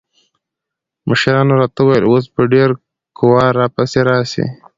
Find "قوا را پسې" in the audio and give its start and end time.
3.17-3.99